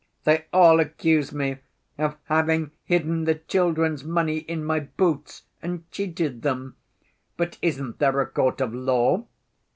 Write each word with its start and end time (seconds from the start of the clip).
"They 0.23 0.45
all 0.51 0.79
accuse 0.79 1.31
me 1.31 1.59
of 1.99 2.17
having 2.23 2.71
hidden 2.85 3.25
the 3.25 3.35
children's 3.35 4.03
money 4.03 4.37
in 4.39 4.65
my 4.65 4.79
boots, 4.79 5.43
and 5.61 5.87
cheated 5.91 6.41
them, 6.41 6.75
but 7.37 7.59
isn't 7.61 7.99
there 7.99 8.19
a 8.19 8.25
court 8.25 8.61
of 8.61 8.73
law? 8.73 9.27